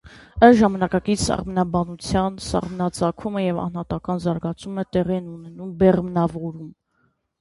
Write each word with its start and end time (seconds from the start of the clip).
Ըստ 0.45 0.55
ժամանակակից 0.59 1.19
սաղմնաբանության 1.25 2.39
սաղմնածագումը 2.45 3.43
և 3.45 3.59
անհատական 3.67 4.23
զարգացումը 4.25 4.87
տեղի 4.97 5.19
են 5.19 5.29
ունենում 5.35 5.77
բեղմնավորում։ 5.85 6.69